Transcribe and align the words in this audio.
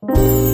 Bringing 0.00 0.47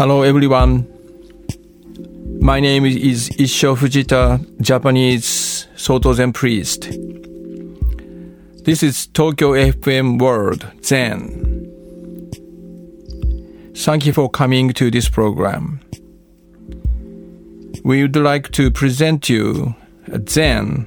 Hello 0.00 0.22
everyone. 0.22 0.86
My 2.40 2.58
name 2.58 2.86
is 2.86 3.28
Issho 3.36 3.76
Fujita, 3.76 4.40
Japanese 4.58 5.68
Soto 5.76 6.14
Zen 6.14 6.32
priest. 6.32 6.88
This 8.64 8.82
is 8.82 9.08
Tokyo 9.08 9.52
FM 9.52 10.18
World 10.18 10.66
Zen. 10.82 11.66
Thank 13.76 14.06
you 14.06 14.14
for 14.14 14.30
coming 14.30 14.72
to 14.72 14.90
this 14.90 15.10
program. 15.10 15.80
We 17.84 18.00
would 18.00 18.16
like 18.16 18.52
to 18.52 18.70
present 18.70 19.28
you 19.28 19.74
Zen 20.26 20.86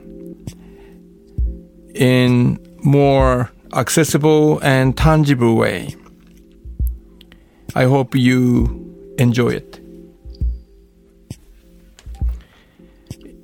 in 1.93 2.57
more 2.83 3.51
accessible 3.73 4.57
and 4.63 4.97
tangible 4.97 5.55
way. 5.55 5.95
I 7.75 7.83
hope 7.83 8.15
you 8.15 8.83
enjoy 9.17 9.49
it. 9.49 9.79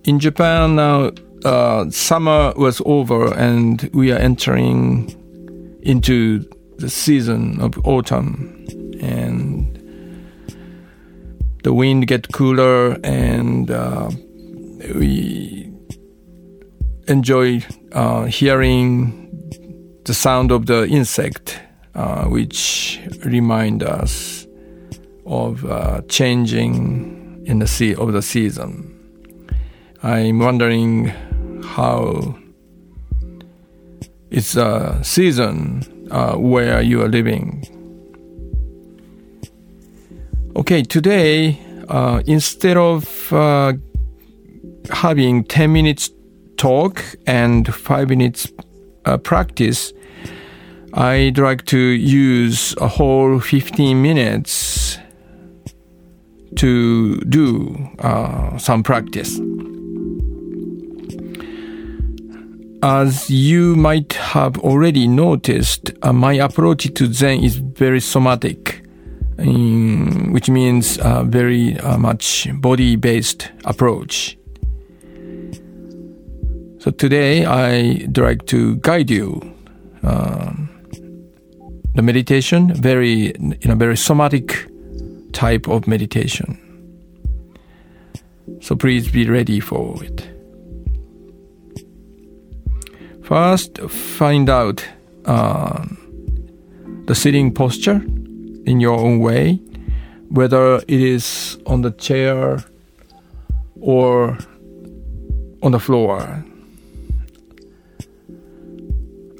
In 0.06 0.20
Japan 0.20 0.76
now, 0.76 1.12
uh, 1.46 1.90
summer 1.90 2.54
was 2.56 2.82
over 2.86 3.34
and 3.38 3.90
we 3.94 4.12
are 4.12 4.18
entering 4.18 5.16
into 5.82 6.46
the 6.78 6.90
season 6.90 7.60
of 7.62 7.78
autumn, 7.86 8.66
and 9.02 9.76
the 11.64 11.74
wind 11.74 12.08
get 12.08 12.32
cooler, 12.32 12.98
and 13.04 13.70
uh, 13.70 14.10
we 14.96 15.72
enjoy 17.08 17.62
uh, 17.92 18.26
hearing 18.26 19.30
the 20.06 20.14
sound 20.14 20.52
of 20.52 20.68
the 20.68 20.88
insect, 20.88 21.60
uh, 21.96 22.26
which 22.26 23.02
remind 23.26 23.84
us 23.84 24.39
of 25.30 25.64
uh, 25.64 26.02
changing 26.10 27.44
in 27.46 27.60
the 27.60 27.68
sea 27.68 27.96
of 27.96 28.12
the 28.12 28.22
season. 28.22 28.96
I'm 30.02 30.40
wondering 30.40 31.06
how 31.64 32.36
it's 34.32 34.56
a 34.56 35.00
season 35.04 36.08
uh, 36.12 36.36
where 36.36 36.82
you 36.82 37.02
are 37.04 37.08
living. 37.08 37.64
Okay, 40.56 40.82
today 40.82 41.60
uh, 41.90 42.22
instead 42.26 42.78
of 42.78 43.32
uh, 43.32 43.74
having 44.92 45.44
10 45.44 45.72
minutes 45.72 46.10
talk 46.58 47.04
and 47.28 47.74
5 47.74 48.10
minutes 48.10 48.52
uh, 49.06 49.18
practice, 49.18 49.94
I'd 50.94 51.38
like 51.38 51.66
to 51.66 51.78
use 51.78 52.76
a 52.78 52.88
whole 52.88 53.40
15 53.40 54.02
minutes 54.02 54.79
to 56.56 57.18
do 57.22 57.90
uh, 58.00 58.58
some 58.58 58.84
practice. 58.84 59.40
As 62.82 63.30
you 63.30 63.76
might 63.76 64.14
have 64.14 64.58
already 64.60 65.08
noticed, 65.08 65.92
uh, 66.02 66.14
my 66.14 66.34
approach 66.34 66.94
to 66.94 67.14
Zen 67.14 67.44
is 67.44 67.58
very 67.58 68.00
somatic, 68.00 68.84
um, 69.38 70.32
which 70.32 70.50
means 70.50 70.98
uh, 71.00 71.24
very 71.24 71.78
uh, 71.80 71.98
much 71.98 72.48
body 72.62 72.96
based 72.96 73.52
approach. 73.66 74.38
So 76.80 76.92
today 76.92 77.44
I'd 77.44 78.18
like 78.18 78.46
to 78.46 78.78
guide 78.78 79.10
you 79.10 79.42
um, 80.04 80.70
the 81.96 82.02
meditation 82.02 82.74
very 82.74 83.32
in 83.32 83.70
a 83.70 83.76
very 83.76 83.98
somatic 83.98 84.69
type 85.32 85.68
of 85.68 85.88
meditation. 85.88 86.58
So 88.62 88.76
please 88.76 89.10
be 89.10 89.30
ready 89.30 89.60
for 89.60 90.04
it. 90.04 90.28
First, 93.24 93.78
find 93.90 94.50
out 94.50 94.84
um, 95.26 95.98
the 97.06 97.14
sitting 97.14 97.54
posture 97.54 98.02
in 98.66 98.80
your 98.80 98.98
own 99.00 99.20
way, 99.20 99.56
whether 100.30 100.78
it 100.78 100.90
is 100.90 101.58
on 101.66 101.82
the 101.82 101.92
chair 101.92 102.64
or 103.80 104.38
on 105.62 105.72
the 105.72 105.80
floor. 105.80 106.44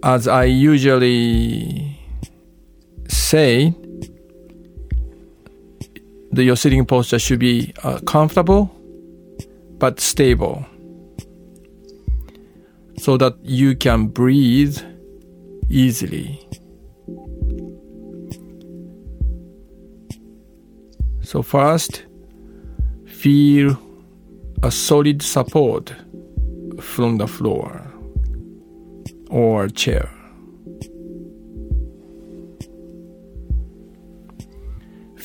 As 0.04 0.28
I 0.28 0.44
usually 0.46 2.00
say, 3.08 3.74
the, 6.32 6.44
your 6.44 6.56
sitting 6.56 6.86
posture 6.86 7.20
should 7.20 7.40
be 7.40 7.74
uh, 7.84 8.00
comfortable 8.06 8.76
but 9.78 10.00
stable 10.00 10.66
so 12.98 13.18
that 13.18 13.34
you 13.44 13.76
can 13.76 14.08
breathe 14.08 14.78
easily. 15.70 16.46
So, 21.22 21.42
first, 21.42 22.06
feel 23.06 23.80
a 24.64 24.72
solid 24.72 25.22
support 25.22 25.94
from 26.82 27.18
the 27.18 27.28
floor 27.28 27.86
or 29.30 29.68
chair. 29.70 30.19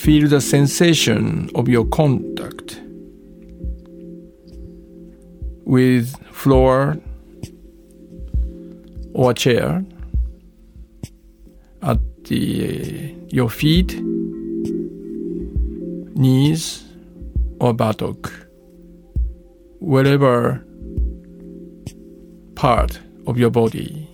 Feel 0.05 0.29
the 0.29 0.43
sensation 0.43 1.49
of 1.55 1.67
your 1.67 1.87
contact 1.87 2.79
with 5.65 6.15
floor 6.27 6.99
or 9.15 9.33
chair 9.33 9.83
at 11.81 11.99
the 12.25 13.15
your 13.31 13.49
feet, 13.49 13.99
knees, 16.15 16.85
or 17.59 17.73
buttock, 17.73 18.31
whatever 19.79 20.63
part 22.57 23.01
of 23.27 23.39
your 23.39 23.49
body 23.49 24.07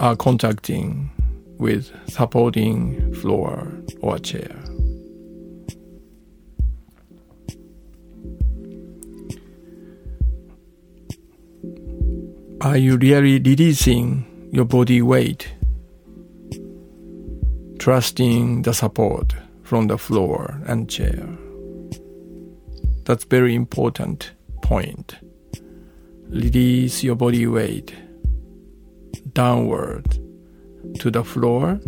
are 0.00 0.16
contacting 0.16 1.10
with 1.58 1.90
supporting 2.08 3.14
floor 3.14 3.72
or 4.00 4.18
chair. 4.18 4.54
Are 12.60 12.78
you 12.78 12.96
really 12.96 13.38
releasing 13.40 14.48
your 14.50 14.64
body 14.64 15.02
weight? 15.02 15.52
Trusting 17.78 18.62
the 18.62 18.72
support 18.72 19.34
from 19.62 19.88
the 19.88 19.98
floor 19.98 20.62
and 20.66 20.88
chair. 20.88 21.28
That's 23.04 23.24
very 23.24 23.54
important 23.54 24.32
point. 24.62 25.16
Release 26.28 27.04
your 27.04 27.16
body 27.16 27.46
weight 27.46 27.94
downward 29.34 30.23
to 30.98 31.10
the 31.10 31.24
floor 31.24 31.80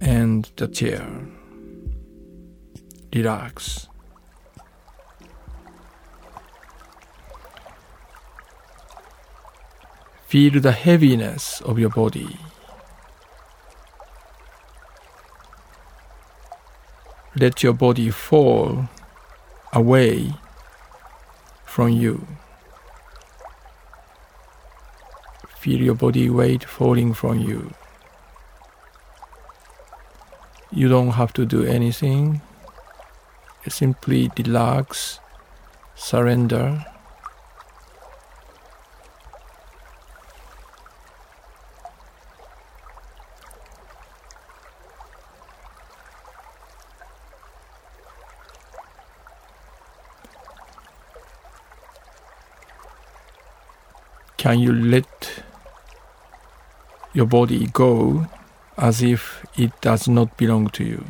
and 0.00 0.50
the 0.56 0.68
chair. 0.68 1.06
Relax. 3.14 3.88
Feel 10.26 10.60
the 10.60 10.72
heaviness 10.72 11.60
of 11.60 11.78
your 11.78 11.90
body. 11.90 12.38
let 17.36 17.62
your 17.64 17.72
body 17.72 18.10
fall 18.10 18.88
away 19.72 20.32
from 21.64 21.90
you. 21.90 22.26
Feel 25.64 25.80
your 25.80 25.94
body 25.94 26.28
weight 26.28 26.62
falling 26.62 27.14
from 27.14 27.38
you. 27.40 27.72
You 30.70 30.88
don't 30.90 31.12
have 31.12 31.32
to 31.32 31.46
do 31.46 31.64
anything. 31.64 32.42
Simply 33.66 34.30
relax, 34.36 35.20
surrender. 35.94 36.84
Can 54.36 54.60
you 54.60 54.74
let 54.74 55.42
your 57.14 57.26
body 57.26 57.68
go 57.72 58.26
as 58.76 59.00
if 59.00 59.46
it 59.56 59.70
does 59.80 60.08
not 60.08 60.36
belong 60.36 60.68
to 60.70 60.84
you? 60.84 61.04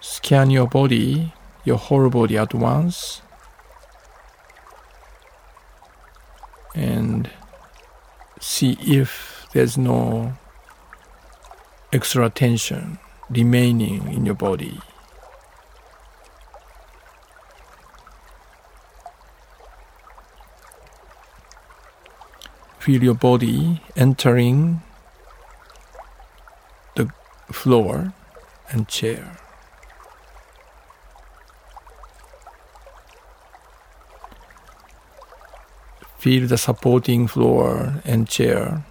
Scan 0.00 0.50
your 0.50 0.66
body, 0.66 1.32
your 1.64 1.76
whole 1.76 2.08
body 2.08 2.38
at 2.38 2.54
once, 2.54 3.20
and 6.74 7.30
see 8.40 8.78
if 8.80 9.46
there's 9.52 9.76
no 9.76 10.32
extra 11.92 12.28
tension 12.30 12.98
remaining 13.30 14.12
in 14.12 14.24
your 14.24 14.34
body. 14.34 14.78
Feel 22.78 23.02
your 23.02 23.14
body 23.14 23.82
entering 23.96 24.80
the 26.96 27.10
floor 27.52 28.14
and 28.70 28.88
chair. 28.88 29.38
Feel 36.18 36.48
the 36.48 36.56
supporting 36.56 37.26
floor 37.26 38.00
and 38.04 38.26
chair 38.26 38.84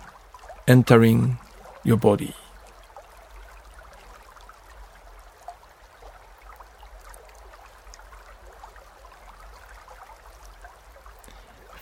entering 0.68 1.40
your 1.84 1.98
body. 1.98 2.36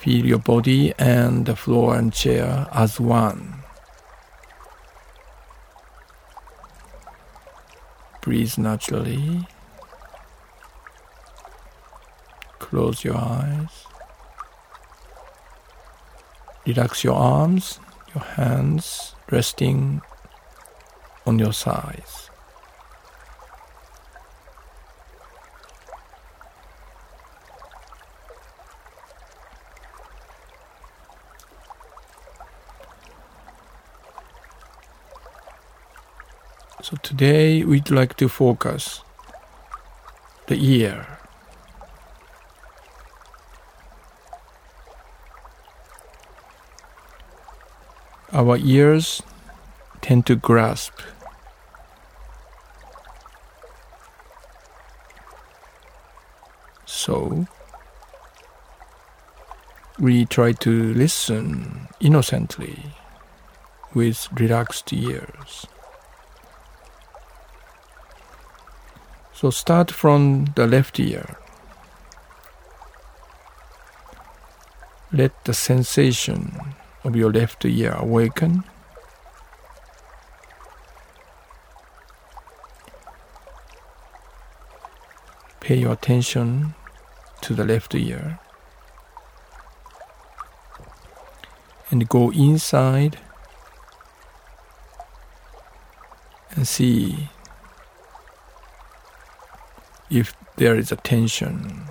Feel 0.05 0.23
your 0.27 0.37
body 0.37 0.93
and 0.99 1.47
the 1.47 1.55
floor 1.55 1.95
and 1.95 2.13
chair 2.13 2.67
as 2.71 2.99
one. 2.99 3.63
Breathe 8.21 8.55
naturally. 8.59 9.47
Close 12.59 13.03
your 13.03 13.17
eyes. 13.17 13.87
Relax 16.67 17.03
your 17.03 17.15
arms, 17.15 17.79
your 18.13 18.23
hands 18.23 19.15
resting 19.31 20.03
on 21.25 21.39
your 21.39 21.53
sides. 21.53 22.29
So 36.85 36.95
today 37.17 37.63
we'd 37.63 37.89
like 37.89 38.17
to 38.17 38.27
focus 38.27 38.99
the 40.47 40.57
ear. 40.57 41.07
Our 48.33 48.57
ears 48.57 49.21
tend 50.01 50.25
to 50.25 50.35
grasp 50.35 50.99
so 56.85 57.47
we 59.97 60.25
try 60.25 60.51
to 60.51 60.93
listen 60.93 61.87
innocently 62.01 62.77
with 63.93 64.27
relaxed 64.33 64.91
ears. 64.91 65.65
So 69.35 69.49
start 69.49 69.91
from 69.91 70.45
the 70.55 70.65
left 70.65 70.97
ear. 70.97 71.35
Let 75.11 75.43
the 75.43 75.53
sensation 75.53 76.57
of 77.03 77.17
your 77.17 77.33
left 77.33 77.65
ear 77.65 77.91
awaken. 77.91 78.63
Pay 85.59 85.79
your 85.79 85.91
attention 85.91 86.73
to 87.41 87.53
the 87.53 87.65
left 87.65 87.93
ear 87.93 88.39
and 91.91 92.07
go 92.07 92.31
inside 92.31 93.17
and 96.51 96.65
see 96.65 97.29
if 100.09 100.35
there 100.57 100.75
is 100.75 100.91
a 100.91 100.95
tension 100.95 101.85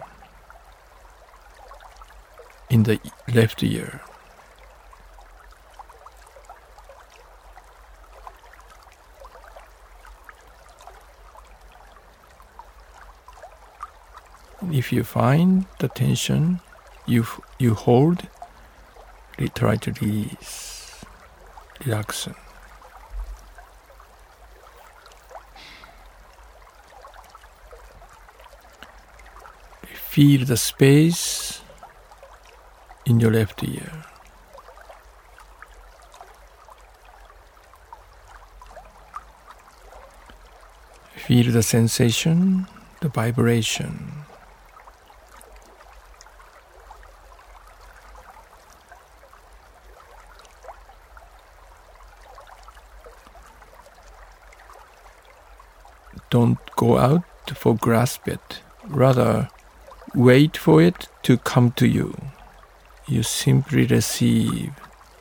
in 2.70 2.84
the 2.84 2.98
left 3.32 3.62
ear. 3.62 4.00
If 14.72 14.93
you 14.93 15.05
find 15.05 15.67
the 15.79 15.89
tension, 15.89 16.60
you 17.06 17.27
you 17.58 17.74
hold, 17.74 18.29
try 19.55 19.77
to 19.77 19.93
release, 20.00 21.05
relax. 21.84 22.29
Feel 30.15 30.44
the 30.47 30.56
space 30.56 31.61
in 33.05 33.19
your 33.19 33.33
left 33.33 33.65
ear. 33.65 34.05
Feel 41.17 41.51
the 41.51 41.65
sensation, 41.65 42.69
the 43.01 43.09
vibration. 43.09 44.25
Don't 56.31 56.59
go 56.77 56.99
out 56.99 57.25
for 57.56 57.75
grasp 57.75 58.29
it. 58.29 58.61
Rather, 58.87 59.49
wait 60.15 60.56
for 60.56 60.81
it 60.81 61.09
to 61.23 61.37
come 61.37 61.73
to 61.73 61.87
you. 61.87 62.17
You 63.09 63.23
simply 63.23 63.87
receive 63.87 64.73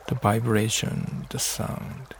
the 0.08 0.14
vibration, 0.14 1.26
the 1.30 1.38
sound. 1.38 2.14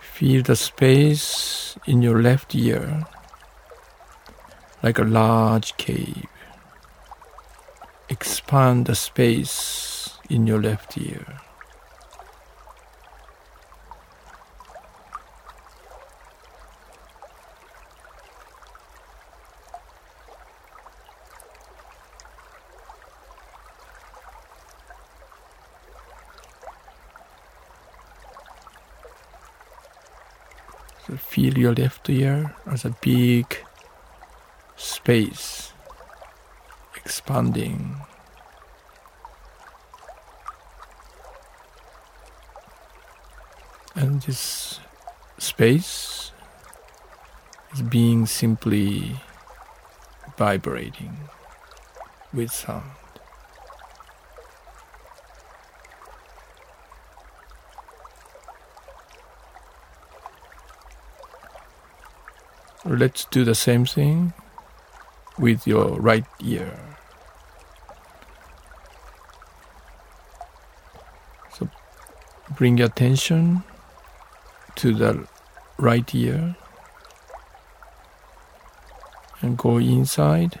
Feel 0.00 0.42
the 0.42 0.56
space 0.56 1.76
in 1.86 2.02
your 2.02 2.22
left 2.22 2.54
ear 2.54 3.04
like 4.82 4.98
a 4.98 5.04
large 5.04 5.76
cave. 5.76 6.26
Expand 8.08 8.86
the 8.86 8.94
space 8.94 10.18
in 10.30 10.46
your 10.46 10.62
left 10.62 10.96
ear. 10.96 11.45
So 31.06 31.16
feel 31.16 31.56
your 31.56 31.72
left 31.72 32.10
ear 32.10 32.56
as 32.66 32.84
a 32.84 32.90
big 33.00 33.58
space 34.74 35.72
expanding. 36.96 38.00
And 43.94 44.20
this 44.22 44.80
space 45.38 46.32
is 47.72 47.82
being 47.82 48.26
simply 48.26 49.14
vibrating 50.36 51.16
with 52.32 52.50
sound. 52.50 53.05
Let's 62.88 63.24
do 63.24 63.42
the 63.44 63.56
same 63.56 63.84
thing 63.84 64.32
with 65.36 65.66
your 65.66 66.00
right 66.00 66.24
ear. 66.40 66.78
So 71.52 71.68
bring 72.56 72.78
your 72.78 72.86
attention 72.86 73.64
to 74.76 74.94
the 74.94 75.26
right 75.78 76.14
ear 76.14 76.54
and 79.40 79.58
go 79.58 79.78
inside. 79.78 80.60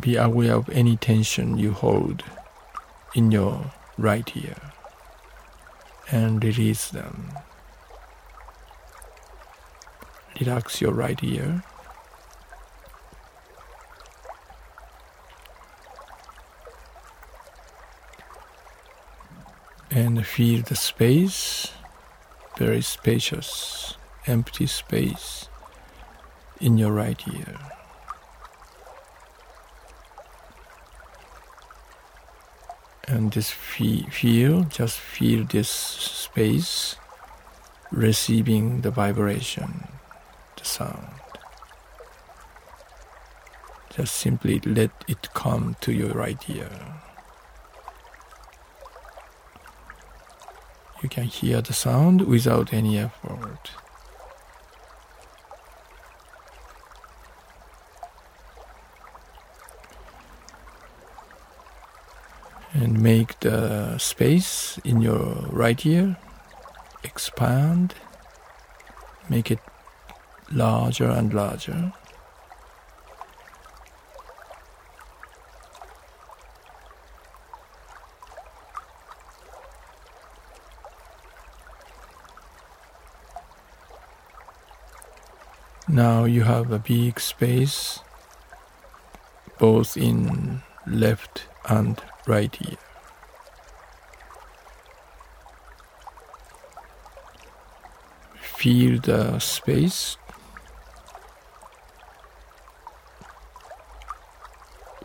Be 0.00 0.16
aware 0.16 0.54
of 0.54 0.70
any 0.70 0.96
tension 0.96 1.58
you 1.58 1.72
hold 1.72 2.24
in 3.14 3.30
your 3.30 3.72
right 3.98 4.30
ear 4.36 4.56
and 6.10 6.42
release 6.42 6.88
them. 6.90 7.32
Relax 10.40 10.80
your 10.80 10.92
right 10.92 11.22
ear. 11.22 11.62
And 19.90 20.24
feel 20.24 20.62
the 20.62 20.76
space, 20.76 21.72
very 22.56 22.82
spacious, 22.82 23.96
empty 24.26 24.66
space 24.66 25.48
in 26.60 26.78
your 26.78 26.92
right 26.92 27.20
ear. 27.26 27.77
And 33.08 33.32
just 33.32 33.52
feel, 33.52 34.64
just 34.64 34.98
feel 34.98 35.44
this 35.44 35.68
space 35.68 36.96
receiving 37.90 38.82
the 38.82 38.90
vibration, 38.90 39.88
the 40.56 40.64
sound. 40.64 41.08
Just 43.90 44.14
simply 44.14 44.60
let 44.60 44.90
it 45.08 45.32
come 45.34 45.76
to 45.80 45.92
your 45.92 46.10
right 46.10 46.38
ear. 46.48 46.70
You 51.02 51.08
can 51.08 51.24
hear 51.24 51.62
the 51.62 51.72
sound 51.72 52.22
without 52.22 52.72
any 52.72 52.98
effort. 52.98 53.70
And 62.80 63.02
make 63.02 63.40
the 63.40 63.98
space 63.98 64.78
in 64.84 65.00
your 65.00 65.46
right 65.50 65.84
ear 65.84 66.16
expand, 67.02 67.94
make 69.28 69.50
it 69.50 69.58
larger 70.52 71.08
and 71.10 71.34
larger. 71.34 71.92
Now 85.88 86.24
you 86.24 86.42
have 86.42 86.70
a 86.70 86.78
big 86.78 87.18
space 87.18 87.98
both 89.58 89.96
in 89.96 90.62
left 90.86 91.46
and 91.68 92.00
right 92.28 92.56
ear. 92.60 92.76
Feel 98.40 99.00
the 99.00 99.38
space 99.38 100.16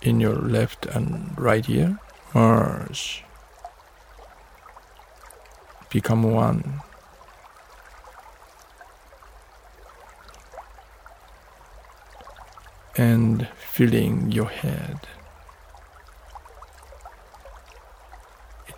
in 0.02 0.20
your 0.20 0.36
left 0.36 0.86
and 0.86 1.34
right 1.40 1.70
ear 1.70 1.98
merge, 2.34 3.24
become 5.90 6.24
one. 6.24 6.82
And 12.96 13.48
filling 13.58 14.32
your 14.32 14.50
head. 14.50 15.00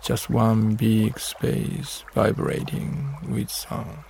Just 0.06 0.30
one 0.30 0.76
big 0.76 1.18
space 1.18 2.04
vibrating 2.14 3.16
with 3.28 3.50
sound. 3.50 4.04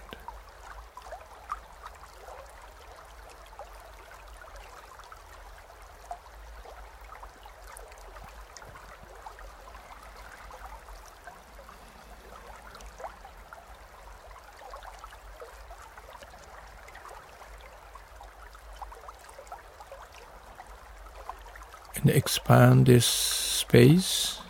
And 21.94 22.10
expand 22.10 22.84
this 22.84 23.06
space 23.06 24.42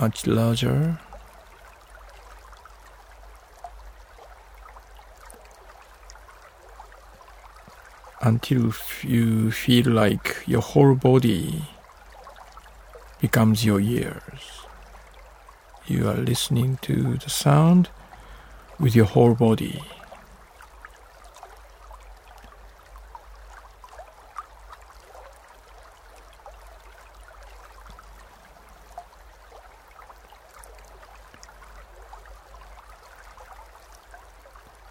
much 0.00 0.26
larger. 0.26 0.98
Until 8.20 8.72
you 9.02 9.50
feel 9.50 9.88
like 9.90 10.42
your 10.46 10.60
whole 10.60 10.94
body 10.94 11.62
becomes 13.20 13.64
your 13.64 13.80
ears. 13.80 14.66
You 15.86 16.08
are 16.08 16.16
listening 16.16 16.78
to 16.82 17.16
the 17.16 17.30
sound 17.30 17.88
with 18.78 18.96
your 18.96 19.06
whole 19.06 19.34
body. 19.34 19.80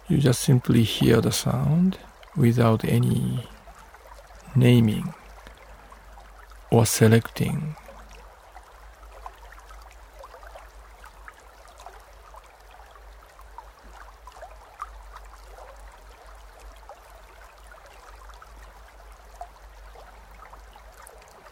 You 0.08 0.18
just 0.18 0.40
simply 0.40 0.84
hear 0.84 1.20
the 1.20 1.32
sound 1.32 1.98
without 2.36 2.84
any 2.84 3.48
naming 4.54 5.12
or 6.70 6.86
selecting. 6.86 7.74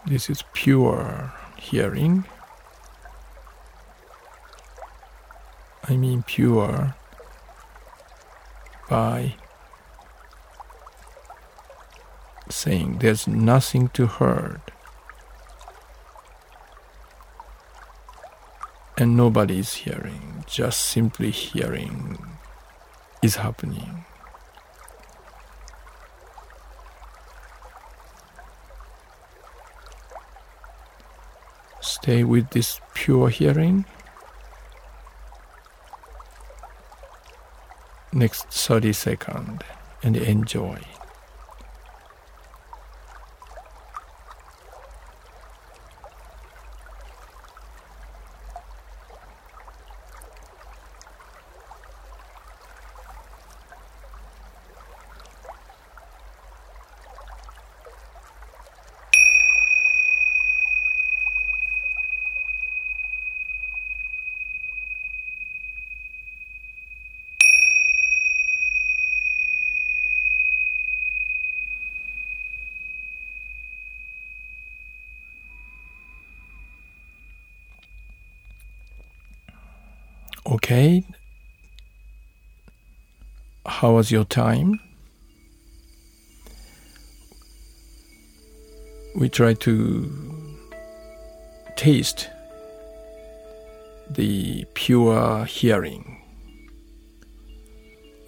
This 0.07 0.31
is 0.31 0.45
pure 0.53 1.33
hearing. 1.57 2.25
I 5.89 5.97
mean 5.97 6.23
pure 6.23 6.95
by 8.95 9.35
saying 12.49 12.99
there's 13.01 13.27
nothing 13.27 13.89
to 13.89 14.07
hurt 14.07 14.71
and 18.97 19.17
nobody 19.17 19.59
is 19.59 19.75
hearing, 19.83 20.45
just 20.47 20.79
simply 20.81 21.33
hearing 21.33 22.19
is 23.21 23.35
happening. 23.37 24.05
stay 31.81 32.23
with 32.23 32.51
this 32.51 32.81
pure 32.93 33.29
hearing. 33.31 33.87
Next 38.15 38.47
30 38.47 38.93
seconds 38.93 39.63
and 40.05 40.17
enjoy. 40.17 40.79
Okay. 80.55 81.05
How 83.67 83.95
was 83.95 84.13
your 84.13 84.25
time? 84.25 84.79
We 89.17 89.29
try 89.29 89.55
to 89.55 90.57
taste 91.75 92.31
the 94.09 94.65
pure 94.75 95.45
hearing 95.45 96.23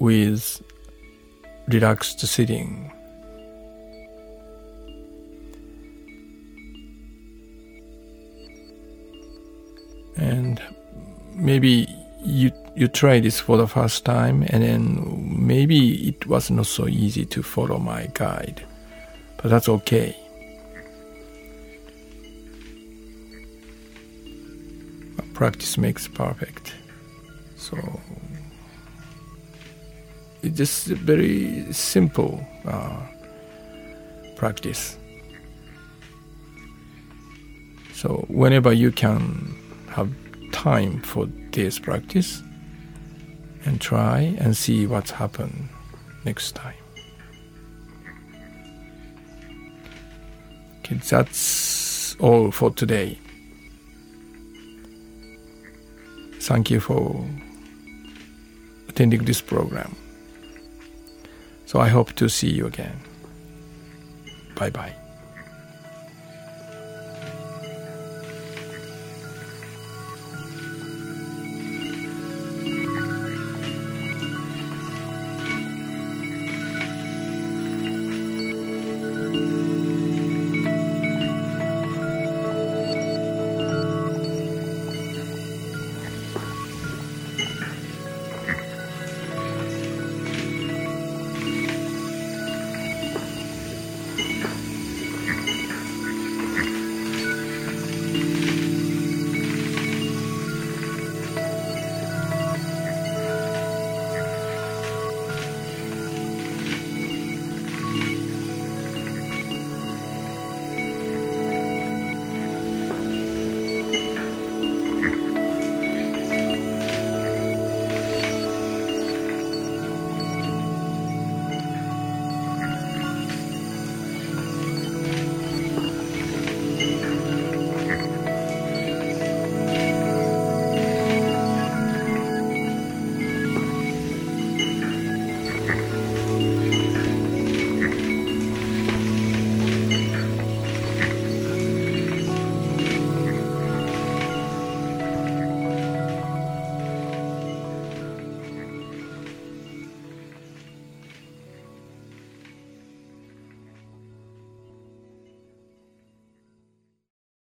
with 0.01 0.61
relaxed 1.69 2.19
sitting. 2.27 2.91
And 10.17 10.61
maybe 11.37 11.96
you 12.37 12.53
you 12.75 12.89
try 12.89 13.19
this 13.19 13.41
for 13.41 13.57
the 13.57 13.67
first 13.67 14.05
time 14.05 14.43
and 14.51 14.63
then 14.63 15.47
maybe 15.47 16.09
it 16.09 16.27
was 16.27 16.51
not 16.51 16.67
so 16.67 16.87
easy 16.87 17.25
to 17.25 17.43
follow 17.43 17.79
my 17.79 18.09
guide 18.13 18.67
but 19.39 19.51
that's 19.51 19.69
okay. 19.69 20.17
Practice 25.35 25.77
makes 25.77 26.09
perfect. 26.09 26.75
So 27.57 27.77
it's 30.43 30.57
just 30.57 30.89
a 30.89 30.95
very 30.95 31.71
simple 31.73 32.43
uh, 32.65 33.03
practice. 34.37 34.97
So 37.93 38.25
whenever 38.29 38.73
you 38.73 38.93
can 38.93 39.55
have 39.91 40.11
time 40.57 41.03
for 41.03 41.27
this 41.53 41.79
practice 41.79 42.43
and 43.67 43.79
try 43.79 44.35
and 44.39 44.57
see 44.57 44.87
what's 44.87 45.11
happened 45.11 45.69
next 46.25 46.55
time. 46.55 46.75
Okay, 50.79 50.97
that's 50.97 52.17
all 52.21 52.51
for 52.51 52.71
today. 52.71 53.19
Thank 56.41 56.71
you 56.71 56.81
for 56.81 57.23
attending 58.89 59.27
this 59.27 59.43
program. 59.43 59.95
So 61.67 61.81
I 61.81 61.89
hope 61.89 62.15
to 62.15 62.31
see 62.31 62.51
you 62.51 62.67
again. 62.67 62.99
Bye 64.55 64.71
bye. 64.71 65.06